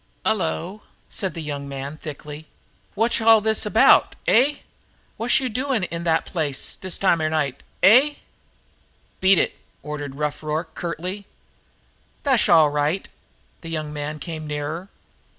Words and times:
"'Ullo!" 0.25 0.81
said 1.11 1.35
the 1.35 1.43
young 1.43 1.69
man 1.69 1.95
thickly. 1.95 2.47
"What'sh 2.95 3.21
all 3.21 3.39
this 3.39 3.67
about 3.67 4.15
eh? 4.25 4.55
What'sh 5.17 5.41
you 5.41 5.47
two 5.47 5.53
doing 5.53 5.83
in 5.83 6.05
that 6.05 6.25
place 6.25 6.75
this 6.75 6.97
time 6.97 7.21
of 7.21 7.29
night 7.29 7.61
eh?" 7.83 8.15
"Beat 9.19 9.37
it!" 9.37 9.55
ordered 9.83 10.15
Rough 10.15 10.41
Rorke 10.41 10.73
curtly. 10.73 11.27
"That'sh 12.23 12.49
all 12.49 12.71
right." 12.71 13.09
The 13.61 13.69
young 13.69 13.93
man 13.93 14.17
came 14.17 14.47
nearer. 14.47 14.89